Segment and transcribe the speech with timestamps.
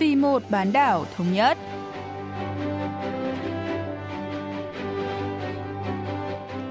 [0.00, 1.58] vì một bán đảo thống nhất.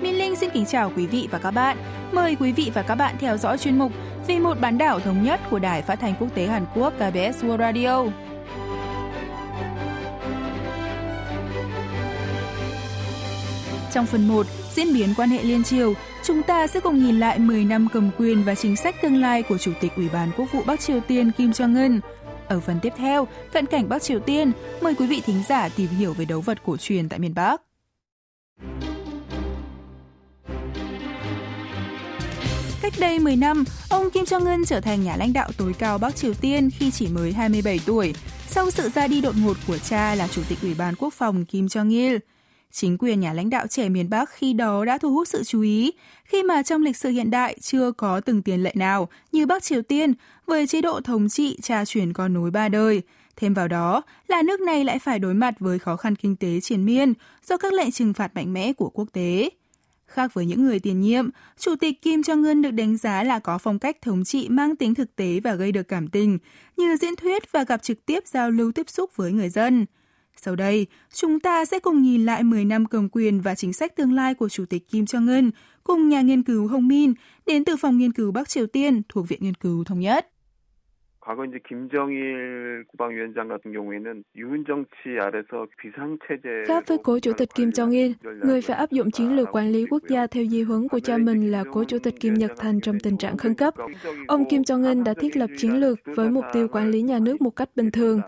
[0.02, 1.78] Minh Linh xin kính chào quý vị và các bạn.
[2.12, 3.92] Mời quý vị và các bạn theo dõi chuyên mục
[4.28, 7.44] Vì một bán đảo thống nhất của Đài Phát thanh Quốc tế Hàn Quốc KBS
[7.44, 8.04] World Radio.
[13.92, 15.94] Trong phần 1, diễn biến quan hệ liên triều,
[16.24, 19.44] chúng ta sẽ cùng nhìn lại 10 năm cầm quyền và chính sách tương lai
[19.44, 22.00] của Chủ tịch Ủy ban Quốc vụ Bắc Triều Tiên Kim Jong-un.
[22.50, 25.88] Ở phần tiếp theo, cận cảnh Bắc Triều Tiên, mời quý vị thính giả tìm
[25.88, 27.62] hiểu về đấu vật cổ truyền tại miền Bắc.
[32.82, 36.16] Cách đây 10 năm, ông Kim Jong-un trở thành nhà lãnh đạo tối cao Bắc
[36.16, 38.14] Triều Tiên khi chỉ mới 27 tuổi,
[38.48, 41.46] sau sự ra đi đột ngột của cha là Chủ tịch Ủy ban Quốc phòng
[41.46, 42.20] Kim Jong-il.
[42.72, 45.62] Chính quyền nhà lãnh đạo trẻ miền Bắc khi đó đã thu hút sự chú
[45.62, 45.92] ý,
[46.26, 49.64] khi mà trong lịch sử hiện đại chưa có từng tiền lệ nào như Bắc
[49.64, 50.14] Triều Tiên
[50.50, 53.02] với chế độ thống trị cha truyền con nối ba đời.
[53.36, 56.60] Thêm vào đó là nước này lại phải đối mặt với khó khăn kinh tế
[56.60, 59.50] triền miên do các lệnh trừng phạt mạnh mẽ của quốc tế.
[60.08, 63.58] Khác với những người tiền nhiệm, Chủ tịch Kim Jong-un được đánh giá là có
[63.58, 66.38] phong cách thống trị mang tính thực tế và gây được cảm tình,
[66.78, 69.86] như diễn thuyết và gặp trực tiếp giao lưu tiếp xúc với người dân.
[70.42, 73.96] Sau đây, chúng ta sẽ cùng nhìn lại 10 năm cầm quyền và chính sách
[73.96, 75.52] tương lai của Chủ tịch Kim Jong-un
[75.84, 77.14] cùng nhà nghiên cứu Hong Min
[77.46, 80.28] đến từ Phòng Nghiên cứu Bắc Triều Tiên thuộc Viện Nghiên cứu Thống nhất.
[81.29, 87.33] 과거 이제 김정일 국방위원장 같은 경우에는 유은 정치 아래서 비상 체제 Khác với cố chủ
[87.33, 88.13] tịch Kim Jong Il,
[88.45, 91.19] người phải áp dụng chiến lược quản lý quốc gia theo di huấn của cha
[91.19, 93.75] mình là cố chủ tịch Kim Nhật Thành trong tình trạng khẩn cấp.
[94.27, 97.19] Ông Kim Jong Un đã thiết lập chiến lược với mục tiêu quản lý nhà
[97.19, 98.21] nước một cách bình thường.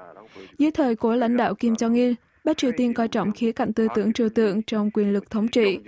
[0.59, 2.12] Dưới thời của lãnh đạo Kim Jong Il,
[2.45, 5.48] Bắc Triều Tiên coi trọng khía cạnh tư tưởng trừu tượng trong quyền lực thống
[5.48, 5.79] trị,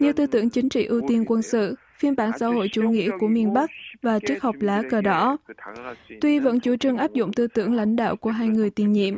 [0.00, 3.09] như tư tưởng chính trị ưu tiên quân sự, phiên bản xã hội chủ nghĩa
[3.19, 3.69] của miền Bắc
[4.01, 5.37] và triết học lá cờ đỏ.
[6.21, 9.15] Tuy vẫn chủ trương áp dụng tư tưởng lãnh đạo của hai người tiền nhiệm,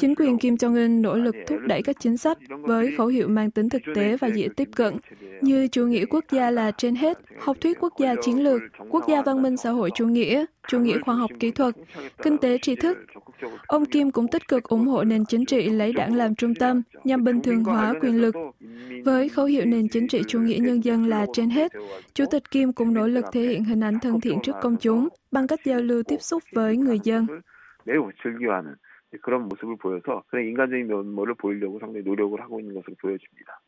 [0.00, 3.50] chính quyền Kim Jong-un nỗ lực thúc đẩy các chính sách với khẩu hiệu mang
[3.50, 4.94] tính thực tế và dễ tiếp cận,
[5.40, 9.04] như chủ nghĩa quốc gia là trên hết, học thuyết quốc gia chiến lược, quốc
[9.08, 11.74] gia văn minh xã hội chủ nghĩa, chủ nghĩa khoa học kỹ thuật,
[12.22, 12.98] kinh tế tri thức.
[13.66, 16.82] Ông Kim cũng tích cực ủng hộ nền chính trị lấy đảng làm trung tâm
[17.04, 18.34] nhằm bình thường hóa quyền lực.
[19.04, 21.72] Với khẩu hiệu nền chính trị chủ nghĩa nhân dân là trên hết,
[22.14, 25.08] Chủ tịch Kim cũng nỗ lực thể hiện hình ảnh thân thiện trước công chúng
[25.32, 27.26] bằng cách giao lưu tiếp xúc với người dân.
[29.21, 33.61] 그런 모습을 보여서 그런 인간적인 면모를 보이려고 상당히 노력을 하고 있는 것으로 보여집니다.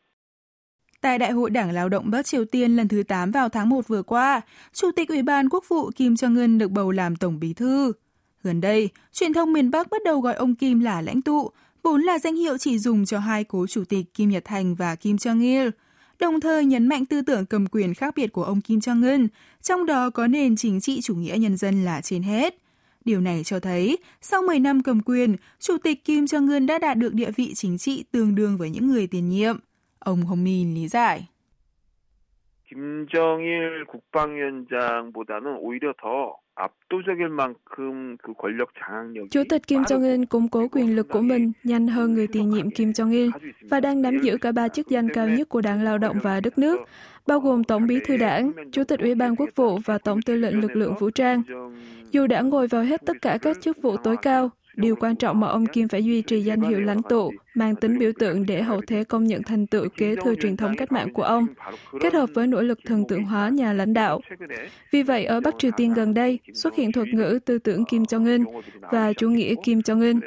[1.00, 3.88] Tại Đại hội Đảng Lao động Bắc Triều Tiên lần thứ 8 vào tháng 1
[3.88, 4.40] vừa qua,
[4.72, 7.92] Chủ tịch Ủy ban Quốc vụ Kim Jong-un được bầu làm Tổng bí thư.
[8.42, 11.50] Gần đây, truyền thông miền Bắc bắt đầu gọi ông Kim là lãnh tụ,
[11.82, 14.94] vốn là danh hiệu chỉ dùng cho hai cố chủ tịch Kim Nhật Thành và
[14.96, 15.70] Kim Jong-il,
[16.18, 19.28] đồng thời nhấn mạnh tư tưởng cầm quyền khác biệt của ông Kim Jong-un,
[19.62, 22.54] trong đó có nền chính trị chủ nghĩa nhân dân là trên hết.
[23.04, 26.98] Điều này cho thấy, sau 10 năm cầm quyền, Chủ tịch Kim Jong-un đã đạt
[26.98, 29.56] được địa vị chính trị tương đương với những người tiền nhiệm.
[29.98, 31.28] Ông Hồng Min lý giải.
[32.70, 36.36] 김정일 국방위원장보다는 오히려 더
[39.31, 42.71] Chủ tịch Kim Jong-un củng cố quyền lực của mình nhanh hơn người tiền nhiệm
[42.71, 43.31] Kim Jong-il
[43.69, 46.39] và đang nắm giữ cả ba chức danh cao nhất của Đảng Lao động và
[46.39, 46.79] đất nước,
[47.27, 50.35] bao gồm Tổng bí thư đảng, Chủ tịch Ủy ban Quốc vụ và Tổng tư
[50.35, 51.41] lệnh lực lượng vũ trang.
[52.11, 55.39] Dù đã ngồi vào hết tất cả các chức vụ tối cao, Điều quan trọng
[55.39, 58.61] mà ông Kim phải duy trì danh hiệu lãnh tụ, mang tính biểu tượng để
[58.61, 61.45] hậu thế công nhận thành tựu kế thừa truyền thống cách mạng của ông,
[61.99, 64.21] kết hợp với nỗ lực thần tượng hóa nhà lãnh đạo.
[64.91, 68.03] Vì vậy, ở Bắc Triều Tiên gần đây xuất hiện thuật ngữ tư tưởng Kim
[68.03, 68.61] Jong-un
[68.91, 70.19] và chủ nghĩa Kim Jong-un.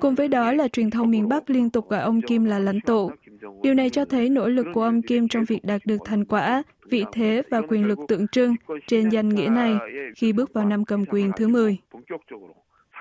[0.00, 2.80] Cùng với đó là truyền thông miền Bắc liên tục gọi ông Kim là lãnh
[2.80, 3.10] tụ.
[3.62, 6.62] Điều này cho thấy nỗ lực của ông Kim trong việc đạt được thành quả,
[6.90, 8.54] vị thế và quyền lực tượng trưng
[8.86, 9.74] trên danh nghĩa này
[10.16, 11.78] khi bước vào năm cầm quyền thứ 10.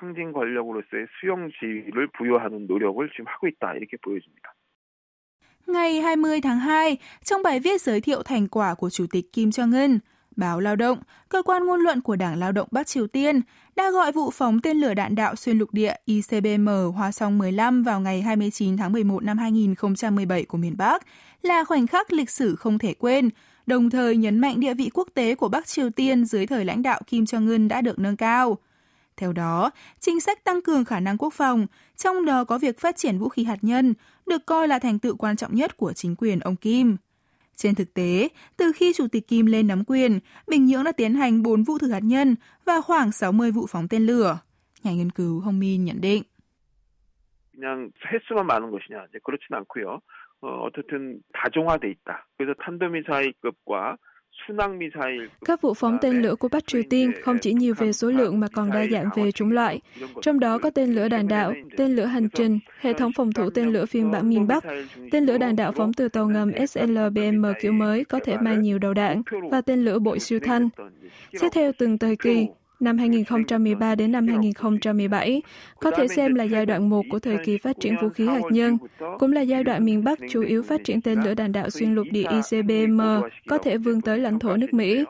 [0.02, 4.54] 상징 권력으로서의 수용 지위를 부여하는 노력을 지금 하고 있다 이렇게 보여집니다.
[5.66, 9.50] Ngày 20 tháng 2, trong bài viết giới thiệu thành quả của Chủ tịch Kim
[9.50, 9.98] Jong-un,
[10.36, 10.98] Báo Lao động,
[11.28, 13.40] cơ quan ngôn luận của Đảng Lao động Bắc Triều Tiên,
[13.76, 17.82] đã gọi vụ phóng tên lửa đạn đạo xuyên lục địa ICBM Hoa Song 15
[17.82, 21.02] vào ngày 29 tháng 11 năm 2017 của miền Bắc
[21.42, 23.30] là khoảnh khắc lịch sử không thể quên,
[23.66, 26.82] đồng thời nhấn mạnh địa vị quốc tế của Bắc Triều Tiên dưới thời lãnh
[26.82, 28.58] đạo Kim Jong-un đã được nâng cao.
[29.16, 31.66] Theo đó, chính sách tăng cường khả năng quốc phòng,
[31.96, 33.94] trong đó có việc phát triển vũ khí hạt nhân,
[34.26, 36.96] được coi là thành tựu quan trọng nhất của chính quyền ông Kim.
[37.56, 41.14] Trên thực tế, từ khi Chủ tịch Kim lên nắm quyền, Bình Nhưỡng đã tiến
[41.14, 44.38] hành 4 vụ thử hạt nhân và khoảng 60 vụ phóng tên lửa.
[44.82, 46.22] Nhà nghiên cứu Hong Min nhận định.
[47.58, 49.06] 그냥 횟수만 많은 것이냐?
[49.08, 50.00] 이제 그렇진 않고요.
[50.40, 52.26] 어, 어쨌든 다종화돼 있다.
[52.36, 53.96] 그래서 탄도미사일급과
[55.45, 58.39] các vụ phóng tên lửa của Bắc Triều Tiên không chỉ nhiều về số lượng
[58.39, 59.81] mà còn đa dạng về chủng loại,
[60.21, 63.49] trong đó có tên lửa đạn đạo, tên lửa hành trình, hệ thống phòng thủ
[63.49, 64.63] tên lửa phiên bản miền Bắc,
[65.11, 68.79] tên lửa đạn đạo phóng từ tàu ngầm SLBM kiểu mới có thể mang nhiều
[68.79, 70.69] đầu đạn và tên lửa bội siêu thanh.
[71.33, 72.47] Xét theo từng thời kỳ,
[72.83, 75.41] năm 2013 đến năm 2017
[75.79, 78.41] có thể xem là giai đoạn một của thời kỳ phát triển vũ khí hạt
[78.51, 78.77] nhân,
[79.19, 81.95] cũng là giai đoạn miền Bắc chủ yếu phát triển tên lửa đạn đạo xuyên
[81.95, 83.01] lục địa ICBM
[83.47, 85.03] có thể vươn tới lãnh thổ nước Mỹ.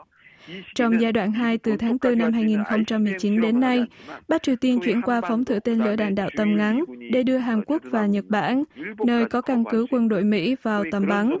[0.74, 3.84] Trong giai đoạn 2 từ tháng 4 năm 2019 đến nay,
[4.28, 7.38] Bắc Triều Tiên chuyển qua phóng thử tên lửa đạn đạo tầm ngắn để đưa
[7.38, 8.64] Hàn Quốc và Nhật Bản,
[9.06, 11.36] nơi có căn cứ quân đội Mỹ vào tầm bắn,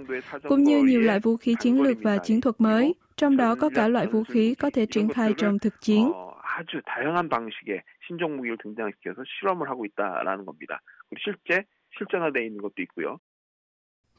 [0.48, 3.69] cũng như nhiều loại vũ khí chiến lược và chiến thuật mới, trong đó có
[3.75, 6.11] cả loại vũ khí có thể triển khai trong thực chiến.
[6.59, 10.81] 아주 다양한 방식의 신종 무기를 등장시켜서 실험을 하고 있다라는 겁니다.
[11.07, 11.63] 그리고 실제
[11.97, 13.17] 실전화되어 있는 것도 있고요.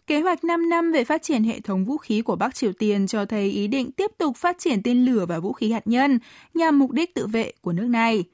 [0.06, 3.06] Kế hoạch 5 năm về phát triển hệ thống vũ khí của Bắc Triều Tiên
[3.06, 6.18] cho thấy ý định tiếp tục phát triển tên lửa và vũ khí hạt nhân
[6.54, 8.24] nhằm mục đích tự vệ của nước này.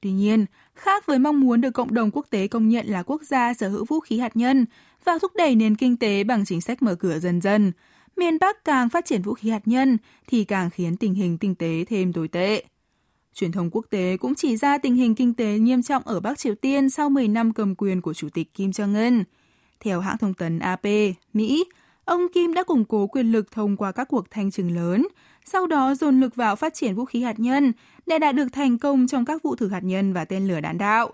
[0.00, 3.22] Tuy nhiên, khác với mong muốn được cộng đồng quốc tế công nhận là quốc
[3.22, 4.66] gia sở hữu vũ khí hạt nhân
[5.04, 7.72] và thúc đẩy nền kinh tế bằng chính sách mở cửa dần dần,
[8.17, 9.97] miền Bắc càng phát triển vũ khí hạt nhân
[10.27, 12.63] thì càng khiến tình hình kinh tế thêm tồi tệ.
[13.33, 16.37] Truyền thông quốc tế cũng chỉ ra tình hình kinh tế nghiêm trọng ở Bắc
[16.37, 19.23] Triều Tiên sau 10 năm cầm quyền của Chủ tịch Kim Jong-un.
[19.79, 20.85] Theo hãng thông tấn AP,
[21.33, 21.65] Mỹ,
[22.05, 25.07] ông Kim đã củng cố quyền lực thông qua các cuộc thanh trừng lớn,
[25.45, 27.73] sau đó dồn lực vào phát triển vũ khí hạt nhân
[28.05, 30.77] để đạt được thành công trong các vụ thử hạt nhân và tên lửa đạn
[30.77, 31.13] đạo.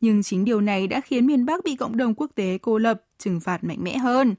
[0.00, 3.02] Nhưng chính điều này đã khiến miền Bắc bị cộng đồng quốc tế cô lập,
[3.18, 4.34] trừng phạt mạnh mẽ hơn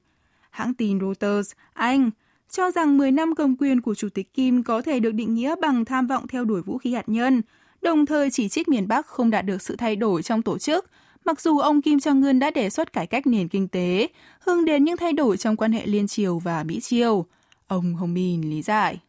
[0.53, 2.11] Hãng tin Reuters, Anh,
[2.51, 5.55] cho rằng 10 năm cầm quyền của Chủ tịch Kim có thể được định nghĩa
[5.63, 7.43] bằng tham vọng theo đuổi vũ khí hạt nhân,
[7.83, 10.91] đồng thời chỉ trích miền Bắc không đạt được sự thay đổi trong tổ chức,
[11.25, 14.09] mặc dù ông Kim Jong-un đã đề xuất cải cách nền kinh tế,
[14.41, 17.27] hướng đến những thay đổi trong quan hệ liên triều và Mỹ triều.
[17.67, 19.01] Ông Hồng Min lý giải.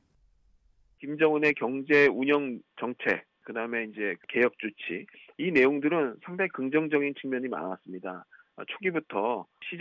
[1.02, 5.06] Kim Jong-un의 경제 운영 정책, 그다음에 이제 개혁 조치
[5.40, 8.26] 이 내용들은 상당히 긍정적인 측면이 많았습니다.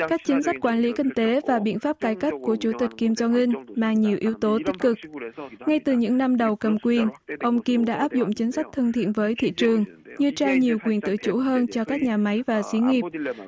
[0.09, 2.89] Các chính sách quản lý kinh tế và biện pháp cải cách của Chủ tịch
[2.97, 4.97] Kim Jong-un mang nhiều yếu tố tích cực.
[5.67, 7.07] Ngay từ những năm đầu cầm quyền,
[7.39, 9.85] ông Kim đã áp dụng chính sách thân thiện với thị trường,
[10.17, 13.01] như trao nhiều quyền tự chủ hơn cho các nhà máy và xí nghiệp,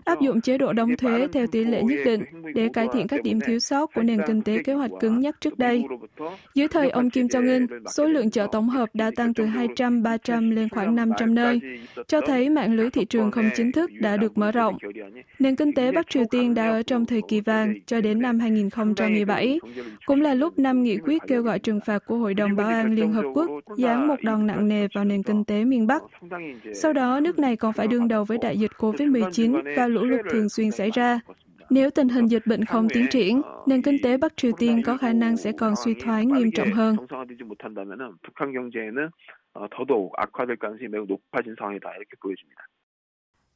[0.06, 2.24] áp dụng chế độ đóng thuế theo tỷ lệ nhất định
[2.56, 5.42] để cải thiện các điểm thiếu sót của nền kinh tế kế hoạch cứng nhắc
[5.42, 5.84] trước đây.
[6.54, 10.70] Dưới thời ông Kim Jong-un, số lượng chợ tổng hợp đã tăng từ 200-300 lên
[10.70, 11.60] khoảng 500 nơi,
[12.08, 14.78] cho thấy mạng lưới thị trường không chính thức đã được mở rộng.
[15.40, 18.40] Nền kinh tế Bắc Triều Tiên đã ở trong thời kỳ vàng cho đến năm
[18.40, 19.60] 2017,
[20.06, 22.96] cũng là lúc năm nghị quyết kêu gọi trừng phạt của Hội đồng Bảo an
[22.96, 26.02] Liên Hợp Quốc giáng một đòn nặng nề vào nền kinh tế miền Bắc.
[26.74, 30.22] Sau đó, nước này còn phải đương đầu với đại dịch COVID-19 và lũ lụt
[30.32, 31.20] thường xuyên xảy ra.
[31.70, 34.98] Nếu tình hình dịch bệnh không tiến triển, nền kinh tế Bắc Triều Tiên có
[34.98, 36.96] khả năng sẽ còn suy thoái nghiêm trọng hơn.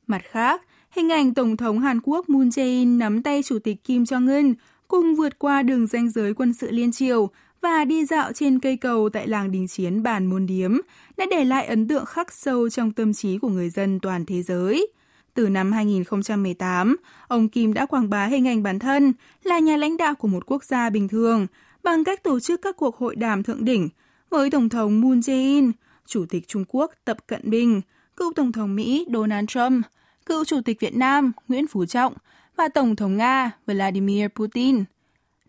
[0.10, 0.62] Mặt khác,
[0.92, 4.54] hình ảnh Tổng thống Hàn Quốc Moon Jae-in nắm tay Chủ tịch Kim Jong-un
[4.88, 7.30] cùng vượt qua đường ranh giới quân sự liên triều
[7.62, 10.78] và đi dạo trên cây cầu tại làng đình chiến Bản Môn Điếm
[11.18, 14.44] đã để lại ấn tượng khắc sâu trong tâm trí của người dân toàn thế
[14.44, 14.88] giới.
[15.34, 16.96] Từ năm 2018,
[17.28, 19.14] ông Kim đã quảng bá hình ảnh bản thân
[19.44, 21.48] là nhà lãnh đạo của một quốc gia bình thường
[21.84, 23.90] bằng cách tổ chức các cuộc hội đàm thượng đỉnh
[24.30, 25.72] với Tổng thống Moon Jae-in,
[26.06, 27.81] Chủ tịch Trung Quốc Tập Cận Bình,
[28.16, 29.86] cựu Tổng thống Mỹ Donald Trump,
[30.30, 32.14] cựu Chủ tịch Việt Nam Nguyễn Phú Trọng
[32.56, 34.83] và Tổng thống Nga Vladimir Putin.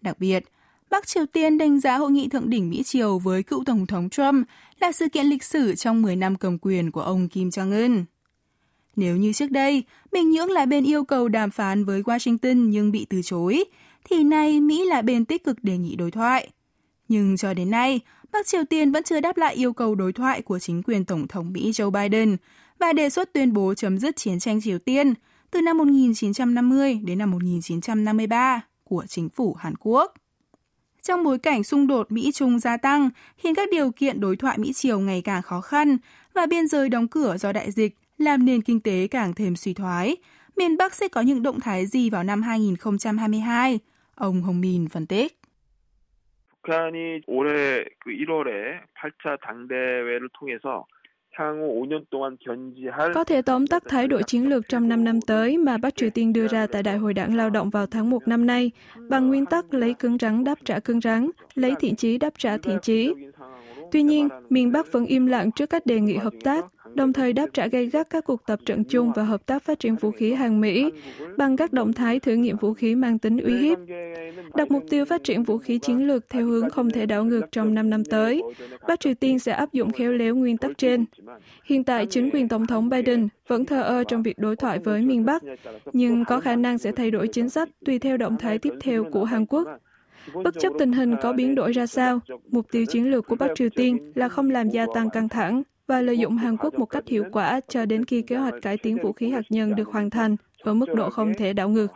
[0.01, 0.45] Đặc biệt,
[0.91, 4.09] Bắc Triều Tiên đánh giá hội nghị thượng đỉnh Mỹ Triều với cựu Tổng thống
[4.09, 4.47] Trump
[4.81, 8.05] là sự kiện lịch sử trong 10 năm cầm quyền của ông Kim Jong-un.
[8.97, 12.93] Nếu như trước đây, Bình Nhưỡng là bên yêu cầu đàm phán với Washington nhưng
[12.93, 13.65] bị từ chối,
[14.05, 16.49] thì nay Mỹ là bên tích cực đề nghị đối thoại.
[17.09, 18.01] Nhưng cho đến nay,
[18.33, 21.29] Bắc Triều Tiên vẫn chưa đáp lại yêu cầu đối thoại của chính quyền Tổng
[21.29, 22.37] thống Mỹ Joe Biden
[22.80, 25.14] và đề xuất tuyên bố chấm dứt chiến tranh Triều Tiên
[25.52, 30.14] từ năm 1950 đến năm 1953 của chính phủ Hàn Quốc.
[31.02, 35.00] Trong bối cảnh xung đột Mỹ-Trung gia tăng, khiến các điều kiện đối thoại Mỹ-Triều
[35.00, 35.98] ngày càng khó khăn
[36.34, 39.74] và biên giới đóng cửa do đại dịch làm nền kinh tế càng thêm suy
[39.74, 40.16] thoái,
[40.56, 43.80] miền Bắc sẽ có những động thái gì vào năm 2022?
[44.16, 45.40] Ông Hồng Min phân tích.
[46.66, 50.86] 북한이 올해 그 1월에 8차 당대회를 통해서
[53.15, 56.11] có thể tóm tắt thái độ chiến lược trong 5 năm tới mà Bắc Triều
[56.11, 58.71] Tiên đưa ra tại Đại hội đảng lao động vào tháng 1 năm nay,
[59.09, 62.57] bằng nguyên tắc lấy cứng rắn đáp trả cứng rắn, lấy thiện chí đáp trả
[62.57, 63.15] thiện chí.
[63.93, 67.33] Tuy nhiên, miền Bắc vẫn im lặng trước các đề nghị hợp tác, đồng thời
[67.33, 70.11] đáp trả gay gắt các cuộc tập trận chung và hợp tác phát triển vũ
[70.11, 70.91] khí hàng Mỹ
[71.37, 73.79] bằng các động thái thử nghiệm vũ khí mang tính uy hiếp.
[74.55, 77.53] Đặt mục tiêu phát triển vũ khí chiến lược theo hướng không thể đảo ngược
[77.53, 78.43] trong 5 năm tới,
[78.89, 81.05] Bắc Triều Tiên sẽ áp dụng khéo léo nguyên tắc trên.
[81.65, 85.03] Hiện tại, chính quyền Tổng thống Biden vẫn thờ ơ trong việc đối thoại với
[85.03, 85.43] miền Bắc,
[85.93, 89.05] nhưng có khả năng sẽ thay đổi chính sách tùy theo động thái tiếp theo
[89.05, 89.69] của Hàn Quốc.
[90.45, 92.21] Bất chấp tình hình có biến đổi ra sao,
[92.51, 95.63] mục tiêu chiến lược của Bắc Triều Tiên là không làm gia tăng căng thẳng
[95.91, 98.77] và lợi dụng Hàn Quốc một cách hiệu quả cho đến khi kế hoạch cải
[98.79, 101.87] tiến vũ khí hạt nhân được hoàn thành ở mức độ không thể đảo ngược.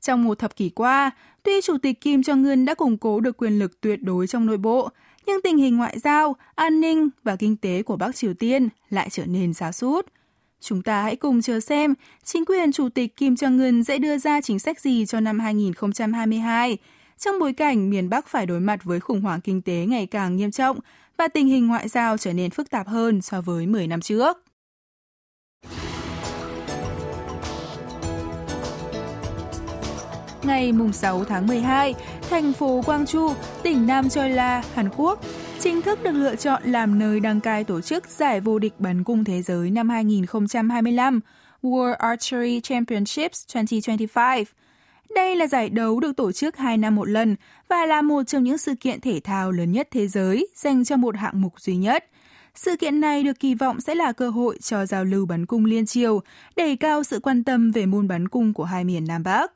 [0.00, 1.10] Trong một thập kỷ qua,
[1.42, 4.56] tuy Chủ tịch Kim Jong-un đã củng cố được quyền lực tuyệt đối trong nội
[4.58, 4.88] bộ,
[5.26, 9.08] nhưng tình hình ngoại giao, an ninh và kinh tế của Bắc Triều Tiên lại
[9.10, 10.06] trở nên xa sút
[10.64, 14.40] Chúng ta hãy cùng chờ xem chính quyền Chủ tịch Kim Jong-un sẽ đưa ra
[14.40, 16.78] chính sách gì cho năm 2022
[17.18, 20.36] trong bối cảnh miền Bắc phải đối mặt với khủng hoảng kinh tế ngày càng
[20.36, 20.78] nghiêm trọng
[21.16, 24.44] và tình hình ngoại giao trở nên phức tạp hơn so với 10 năm trước.
[30.42, 31.94] Ngày 6 tháng 12,
[32.30, 35.24] thành phố Gwangju, tỉnh Nam Cholla, Hàn Quốc,
[35.60, 39.04] chính thức được lựa chọn làm nơi đăng cai tổ chức giải vô địch bắn
[39.04, 41.20] cung thế giới năm 2025
[41.62, 44.44] World Archery Championships 2025.
[45.15, 47.35] Đây là giải đấu được tổ chức 2 năm một lần
[47.67, 50.97] và là một trong những sự kiện thể thao lớn nhất thế giới dành cho
[50.97, 52.05] một hạng mục duy nhất.
[52.55, 55.65] Sự kiện này được kỳ vọng sẽ là cơ hội cho giao lưu bắn cung
[55.65, 56.21] liên triều,
[56.55, 59.51] đẩy cao sự quan tâm về môn bắn cung của hai miền Nam Bắc.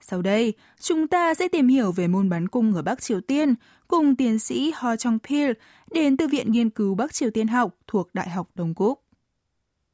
[0.00, 3.54] Sau đây, chúng ta sẽ tìm hiểu về môn bắn cung ở Bắc Triều Tiên
[3.88, 5.50] cùng tiến sĩ Ho Chong Pil
[5.90, 9.02] đến từ Viện Nghiên cứu Bắc Triều Tiên học thuộc Đại học Đông Quốc.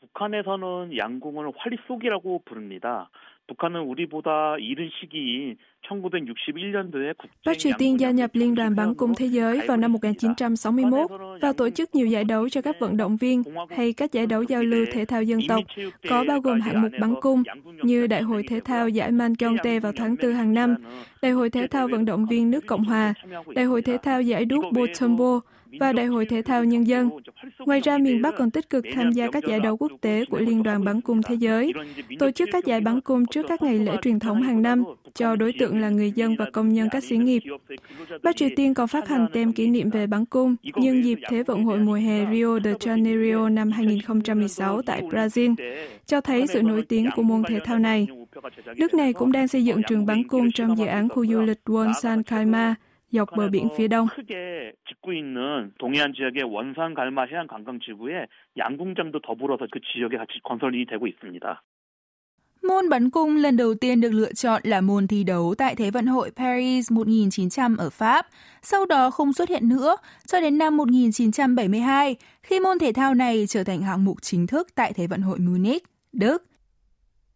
[0.02, 3.08] 북한에서는 양궁을 활쏘기라고 부릅니다.
[3.46, 7.14] 북한은 우리보다 이른 시기인 1961년도에
[7.44, 11.52] Bắc Triều Tiên gia nhập Liên đoàn bắn cung thế giới vào năm 1961 và
[11.52, 14.62] tổ chức nhiều giải đấu cho các vận động viên hay các giải đấu giao
[14.62, 15.64] lưu thể thao dân tộc,
[16.08, 17.42] có bao gồm hạng mục bắn cung
[17.82, 20.76] như Đại hội thể thao giải Mankyongdae vào tháng 4 hàng năm,
[21.22, 23.14] Đại hội thể thao vận động viên nước Cộng hòa,
[23.54, 25.40] Đại hội thể thao giải đúc Botombo,
[25.79, 27.09] và Đại hội Thể thao Nhân dân.
[27.59, 30.39] Ngoài ra, miền Bắc còn tích cực tham gia các giải đấu quốc tế của
[30.39, 31.73] Liên đoàn bắn cung thế giới,
[32.19, 34.83] tổ chức các giải bắn cung trước các ngày lễ truyền thống hàng năm
[35.13, 37.43] cho đối tượng là người dân và công nhân các xí nghiệp.
[38.23, 41.43] Bắc Triều Tiên còn phát hành tem kỷ niệm về bắn cung nhân dịp Thế
[41.43, 45.55] vận hội mùa hè Rio de Janeiro năm 2016 tại Brazil,
[46.05, 48.07] cho thấy sự nổi tiếng của môn thể thao này.
[48.77, 51.59] Nước này cũng đang xây dựng trường bắn cung trong dự án khu du lịch
[51.65, 52.75] Wonsan Kaima,
[53.11, 54.07] dọc bờ biển phía đông.
[62.63, 65.91] Môn bắn cung lần đầu tiên được lựa chọn là môn thi đấu tại Thế
[65.91, 68.27] vận hội Paris 1900 ở Pháp,
[68.61, 69.95] sau đó không xuất hiện nữa
[70.25, 74.67] cho đến năm 1972 khi môn thể thao này trở thành hạng mục chính thức
[74.75, 75.83] tại Thế vận hội Munich,
[76.13, 76.46] Đức.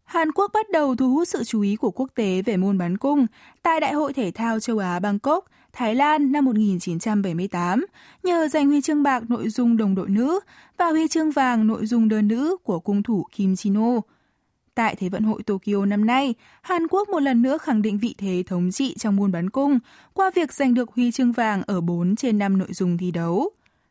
[0.04, 2.98] Hàn Quốc bắt đầu thu hút sự chú ý của quốc tế về môn bắn
[2.98, 3.26] cung
[3.62, 7.86] tại Đại hội Thể thao châu Á Bangkok, Thái Lan năm 1978
[8.22, 10.40] nhờ giành huy chương bạc nội dung đồng đội nữ
[10.78, 14.00] và huy chương vàng nội dung đơn nữ của cung thủ Kim Chino.
[14.74, 18.14] Tại Thế vận hội Tokyo năm nay, Hàn Quốc một lần nữa khẳng định vị
[18.18, 19.78] thế thống trị trong môn bắn cung
[20.12, 23.50] qua việc giành được huy chương vàng ở 4 trên 5 nội dung thi đấu.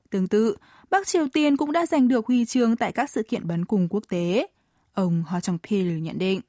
[0.09, 0.55] Tương tự,
[0.89, 3.87] Bắc Triều Tiên cũng đã giành được huy chương tại các sự kiện bắn cung
[3.89, 4.47] quốc tế
[4.94, 6.40] Ông Ho Chong Pil nhận định.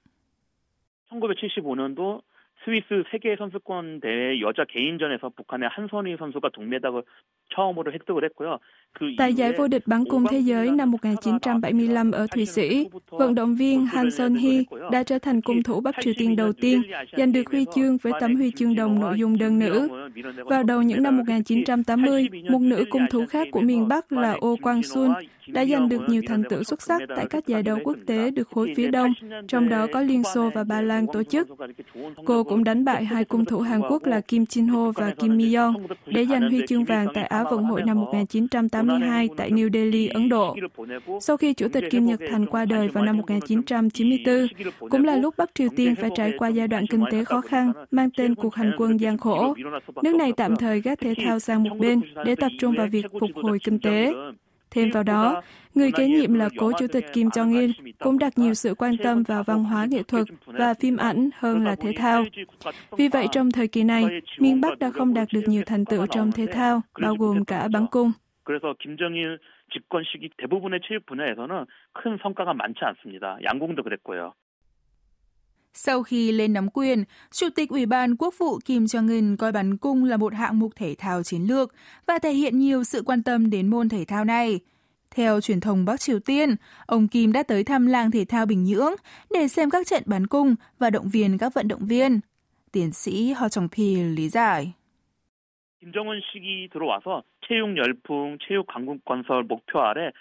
[1.10, 2.22] 1975년도
[2.66, 7.04] 스위스 세계 선수권 대회 여자 개인전에서 북한의 한선희 선수가 동메달을
[7.56, 8.60] 처음으로 획득을 했고요.
[9.18, 13.56] Tại giải vô địch bắn cung thế giới năm 1975 ở Thụy Sĩ, vận động
[13.56, 16.82] viên Han Son Hee đã trở thành cung thủ Bắc Triều Tiên đầu tiên
[17.18, 19.88] giành được huy chương với tấm huy chương đồng nội dung đơn nữ.
[20.46, 24.60] Vào đầu những năm 1980, một nữ cung thủ khác của miền Bắc là Oh
[24.60, 25.12] Kwang Sun
[25.53, 28.49] đã giành được nhiều thành tựu xuất sắc tại các giải đấu quốc tế được
[28.49, 29.13] khối phía Đông,
[29.49, 31.49] trong đó có Liên Xô và Ba Lan tổ chức.
[32.25, 35.37] Cô cũng đánh bại hai cung thủ Hàn Quốc là Kim Jin Ho và Kim
[35.37, 35.75] Mi Young
[36.07, 40.29] để giành huy chương vàng tại Á vận hội năm 1982 tại New Delhi, Ấn
[40.29, 40.57] Độ.
[41.21, 44.47] Sau khi Chủ tịch Kim Nhật Thành qua đời vào năm 1994,
[44.91, 47.73] cũng là lúc Bắc Triều Tiên phải trải qua giai đoạn kinh tế khó khăn
[47.91, 49.55] mang tên cuộc hành quân gian khổ.
[50.03, 53.07] Nước này tạm thời gác thể thao sang một bên để tập trung vào việc
[53.21, 54.13] phục hồi kinh tế.
[54.72, 55.42] Thêm vào đó,
[55.76, 59.24] người kế nhiệm là cố chủ tịch Kim Jong-il cũng đặt nhiều sự quan tâm
[59.24, 62.26] vào văn hóa nghệ thuật và phim ảnh hơn là thể thao.
[62.98, 64.06] Vì vậy, trong thời kỳ này,
[64.40, 67.68] miền Bắc đã không đạt được nhiều thành tựu trong thể thao, bao gồm cả
[67.74, 68.12] bắn cung.
[68.48, 69.40] 그래서 김정일
[69.74, 73.38] 집권 시기 대부분의 체육 분야에서는 큰 성과가 많지 않습니다.
[73.44, 74.32] 양궁도 그랬고요.
[75.74, 79.78] Sau khi lên nắm quyền, Chủ tịch Ủy ban Quốc vụ Kim Jong-un coi bắn
[79.78, 81.74] cung là một hạng mục thể thao chiến lược
[82.06, 84.60] và thể hiện nhiều sự quan tâm đến môn thể thao này.
[85.12, 88.64] Theo truyền thông Bắc Triều Tiên, ông Kim đã tới thăm làng thể thao Bình
[88.64, 88.94] Nhưỡng
[89.32, 92.20] để xem các trận bắn cung và động viên các vận động viên.
[92.72, 94.74] Tiến sĩ Ho Chong Pil lý giải.
[95.82, 100.12] 김정은 식이 들어와서 체육 열풍, 체육 강국 건설 목표 아래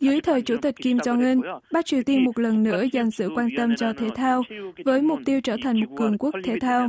[0.00, 3.48] dưới thời Chủ tịch Kim Jong-un, Bắc Triều Tiên một lần nữa dành sự quan
[3.56, 4.42] tâm cho thể thao,
[4.84, 6.88] với mục tiêu trở thành một cường quốc thể thao.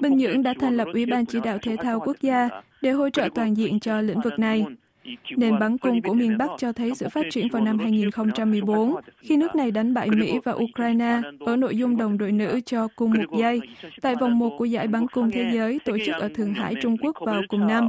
[0.00, 2.48] Bình Nhưỡng đã thành lập Ủy ban chỉ đạo thể thao quốc gia
[2.82, 4.64] để hỗ trợ toàn diện cho lĩnh vực này.
[5.36, 9.36] Nền bắn cung của miền Bắc cho thấy sự phát triển vào năm 2014, khi
[9.36, 13.10] nước này đánh bại Mỹ và Ukraine ở nội dung đồng đội nữ cho cung
[13.10, 13.60] một giây,
[14.02, 16.96] tại vòng 1 của giải bắn cung thế giới tổ chức ở Thượng Hải, Trung
[16.96, 17.88] Quốc vào cùng năm.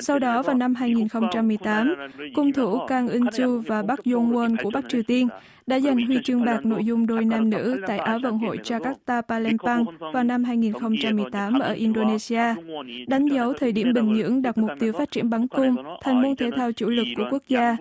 [0.00, 1.94] Sau đó vào năm 2018,
[2.34, 5.28] cung thủ Kang Eun-ju và Park Yong-won của Bắc Triều Tiên
[5.66, 9.22] đã giành huy chương bạc nội dung đôi nam nữ tại Áo vận hội Jakarta
[9.22, 12.54] Palembang vào năm 2018 ở Indonesia,
[13.06, 16.33] đánh dấu thời điểm Bình Nhưỡng đặt mục tiêu phát triển bắn cung thành môn
[16.37, 17.77] thể thao chủ lực của quốc gia.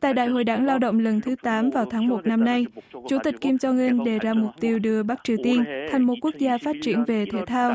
[0.00, 2.66] Tại Đại hội đảng lao động lần thứ 8 vào tháng 1 năm nay,
[3.08, 6.34] Chủ tịch Kim Jong-un đề ra mục tiêu đưa Bắc Triều Tiên thành một quốc
[6.38, 7.74] gia phát triển về thể thao.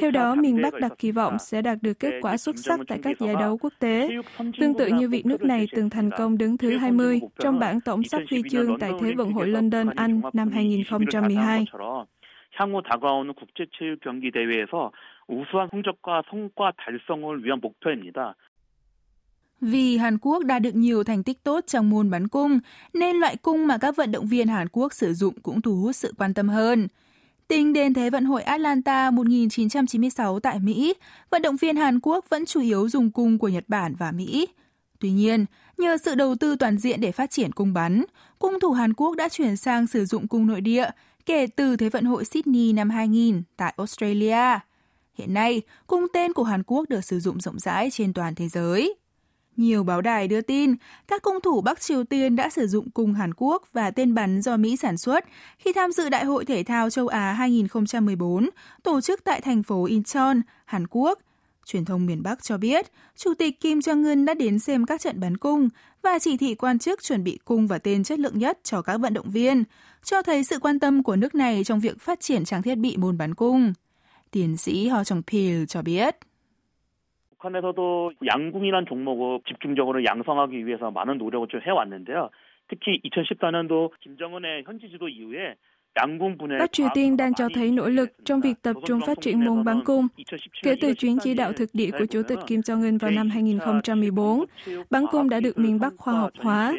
[0.00, 2.98] Theo đó, miền Bắc đặt kỳ vọng sẽ đạt được kết quả xuất sắc tại
[3.02, 4.08] các giải đấu quốc tế,
[4.60, 8.04] tương tự như việc nước này từng thành công đứng thứ 20 trong bảng tổng
[8.04, 11.64] sắp huy chương tại Thế vận hội London, Anh năm 2012.
[12.58, 14.90] 향후 다가오는 국제 체육 경기 대회에서
[15.28, 18.34] 우수한 성적과 성과 달성을 위한 목표입니다.
[19.61, 22.59] Vì Hàn Quốc đã được nhiều thành tích tốt trong môn bắn cung,
[22.93, 25.95] nên loại cung mà các vận động viên Hàn Quốc sử dụng cũng thu hút
[25.95, 26.87] sự quan tâm hơn.
[27.47, 30.93] Tính đến Thế vận hội Atlanta 1996 tại Mỹ,
[31.29, 34.47] vận động viên Hàn Quốc vẫn chủ yếu dùng cung của Nhật Bản và Mỹ.
[34.99, 35.45] Tuy nhiên,
[35.77, 38.03] nhờ sự đầu tư toàn diện để phát triển cung bắn,
[38.39, 40.89] cung thủ Hàn Quốc đã chuyển sang sử dụng cung nội địa
[41.25, 44.59] kể từ Thế vận hội Sydney năm 2000 tại Australia.
[45.13, 48.47] Hiện nay, cung tên của Hàn Quốc được sử dụng rộng rãi trên toàn thế
[48.47, 48.95] giới.
[49.57, 50.75] Nhiều báo đài đưa tin,
[51.07, 54.41] các cung thủ Bắc Triều Tiên đã sử dụng cung Hàn Quốc và tên bắn
[54.41, 55.25] do Mỹ sản xuất
[55.57, 58.49] khi tham dự Đại hội Thể thao châu Á 2014
[58.83, 61.19] tổ chức tại thành phố Incheon, Hàn Quốc.
[61.65, 62.85] Truyền thông miền Bắc cho biết,
[63.15, 65.69] Chủ tịch Kim Jong-un đã đến xem các trận bắn cung
[66.01, 68.97] và chỉ thị quan chức chuẩn bị cung và tên chất lượng nhất cho các
[68.97, 69.63] vận động viên,
[70.03, 72.97] cho thấy sự quan tâm của nước này trong việc phát triển trang thiết bị
[72.97, 73.73] môn bắn cung.
[74.31, 76.15] Tiến sĩ Ho Chong Pil cho biết.
[77.43, 82.29] 북한에서도 양궁이란 종목을 집중적으로 양성하기 위해서 많은 노력을 좀 해왔는데요.
[82.69, 85.55] 특히 2014년도 김정은의 현지 지도 이후에
[86.59, 89.63] Bắc Triều Tiên đang cho thấy nỗ lực trong việc tập trung phát triển môn
[89.63, 90.07] bắn cung.
[90.63, 94.45] Kể từ chuyến chỉ đạo thực địa của Chủ tịch Kim Jong-un vào năm 2014,
[94.89, 96.73] bắn cung đã được miền Bắc khoa học hóa.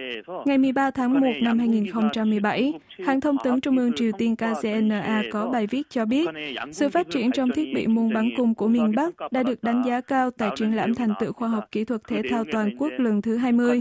[0.44, 2.72] Ngày 13 tháng 1 năm 2017,
[3.06, 6.28] hãng thông tấn Trung ương Triều Tiên KCNA có bài viết cho biết,
[6.72, 9.82] sự phát triển trong thiết bị môn bắn cung của miền Bắc đã được đánh
[9.86, 12.92] giá cao tại triển lãm thành tựu khoa học kỹ thuật thể thao toàn quốc
[12.98, 13.80] lần thứ 20,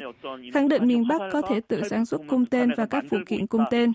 [0.54, 3.48] khẳng định miền Bắc có thể tự sản xuất cung tên và các phụ kiện
[3.48, 3.92] cung tên.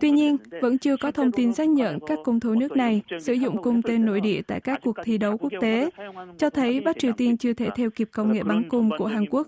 [0.00, 3.32] Tuy nhiên, vẫn chưa có thông tin xác nhận các cung thủ nước này sử
[3.32, 5.90] dụng cung tên nội địa tại các cuộc thi đấu quốc tế,
[6.38, 9.24] cho thấy Bắc Triều Tiên chưa thể theo kịp công nghệ bắn cung của Hàn
[9.30, 9.46] Quốc.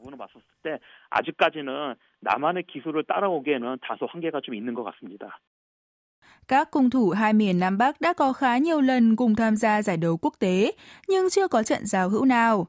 [6.49, 9.83] Các cung thủ hai miền Nam Bắc đã có khá nhiều lần cùng tham gia
[9.83, 10.73] giải đấu quốc tế,
[11.09, 12.67] nhưng chưa có trận giao hữu nào.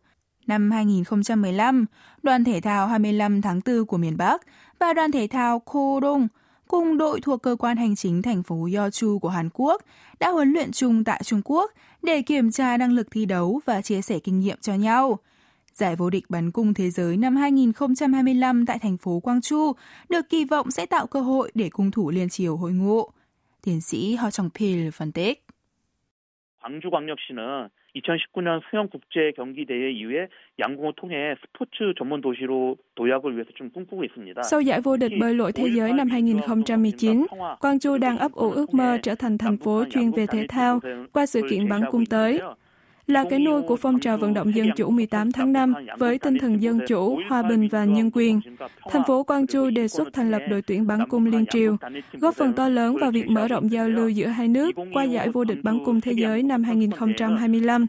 [0.48, 1.86] Năm 2015,
[2.24, 4.42] đoàn thể thao 25 tháng 4 của miền Bắc
[4.80, 6.28] và đoàn thể thao Kodong
[6.69, 9.83] cùng đội thuộc cơ quan hành chính thành phố Yeoju của Hàn Quốc
[10.21, 11.71] đã huấn luyện chung tại Trung Quốc
[12.03, 15.19] để kiểm tra năng lực thi đấu và chia sẻ kinh nghiệm cho nhau.
[15.73, 19.73] Giải vô địch bắn cung thế giới năm 2025 tại thành phố Gwangju
[20.09, 23.11] được kỳ vọng sẽ tạo cơ hội để cung thủ liên triều hội ngộ.
[23.63, 25.45] Tiến sĩ Ho Chong Pil phân tích.
[26.65, 33.71] 광주광역시는 2019년 수영 국제 경기 대회 이후에 양궁을 통해 스포츠 전문 도시로 도약을 위해서 좀
[33.71, 34.43] 꿈꾸고 있습니다.
[34.43, 37.27] Sau giải vô địch bơi lội thế giới năm 2019,
[37.61, 40.81] Gwangju đang ấp ủ ước mơ trở thành thành phố chuyên về thể thao
[41.13, 42.41] qua sự kiện bắn cung tới
[43.10, 46.38] là cái nôi của phong trào vận động dân chủ 18 tháng 5 với tinh
[46.38, 48.42] thần dân chủ, hòa bình và nhân quyền.
[48.90, 51.78] Thành phố Quang Chu đề xuất thành lập đội tuyển bắn cung liên triều,
[52.14, 55.30] góp phần to lớn vào việc mở rộng giao lưu giữa hai nước qua giải
[55.30, 57.86] vô địch bắn cung thế giới năm 2025.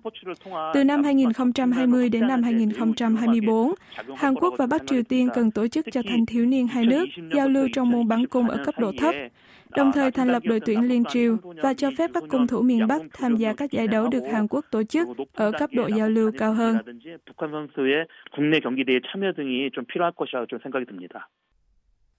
[0.75, 3.73] Từ năm 2020 đến năm 2024,
[4.17, 7.09] Hàn Quốc và Bắc Triều Tiên cần tổ chức cho thanh thiếu niên hai nước
[7.35, 9.15] giao lưu trong môn bắn cung ở cấp độ thấp,
[9.77, 12.87] đồng thời thành lập đội tuyển liên triều và cho phép các cung thủ miền
[12.87, 16.09] Bắc tham gia các giải đấu được Hàn Quốc tổ chức ở cấp độ giao
[16.09, 16.77] lưu cao hơn.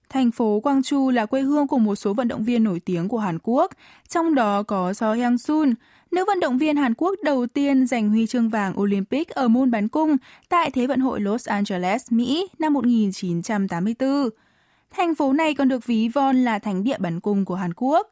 [0.08, 3.18] Thành phố Gwangju là quê hương của một số vận động viên nổi tiếng của
[3.18, 3.70] Hàn Quốc,
[4.08, 5.74] trong đó có So Hyang Sun,
[6.10, 9.70] nữ vận động viên Hàn Quốc đầu tiên giành huy chương vàng Olympic ở môn
[9.70, 10.16] bắn cung
[10.48, 14.28] tại Thế vận hội Los Angeles, Mỹ năm 1984.
[14.92, 18.08] Thành phố này còn được ví von là thánh địa bắn cung của Hàn Quốc.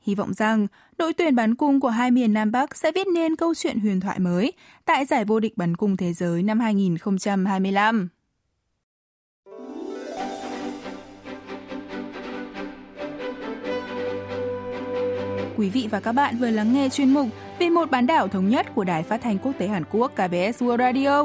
[0.00, 0.66] Hy vọng rằng,
[0.98, 4.00] đội tuyển bắn cung của hai miền Nam Bắc sẽ viết nên câu chuyện huyền
[4.00, 4.52] thoại mới
[4.84, 8.08] tại giải vô địch bắn cung thế giới năm 2025.
[15.56, 18.48] Quý vị và các bạn vừa lắng nghe chuyên mục Vì một bán đảo thống
[18.48, 21.24] nhất của Đài Phát thanh Quốc tế Hàn Quốc KBS World Radio.